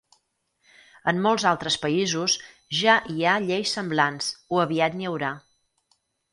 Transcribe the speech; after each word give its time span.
En 1.11 1.19
molts 1.25 1.45
altres 1.49 1.77
països 1.83 2.39
ja 2.79 2.97
hi 3.17 3.21
ha 3.21 3.37
lleis 3.45 3.77
semblants 3.79 4.33
o 4.57 4.65
aviat 4.67 4.99
n'hi 4.99 5.11
haurà. 5.13 5.35